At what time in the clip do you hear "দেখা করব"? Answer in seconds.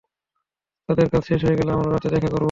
2.09-2.39